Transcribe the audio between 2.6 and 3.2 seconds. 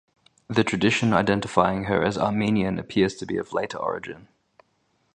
appears